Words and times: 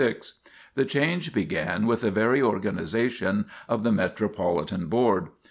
The 0.73 0.83
change 0.83 1.31
began 1.31 1.85
with 1.85 2.01
the 2.01 2.09
very 2.09 2.41
organization 2.41 3.45
of 3.69 3.83
the 3.83 3.91
Metropolitan 3.91 4.87
Board. 4.87 5.27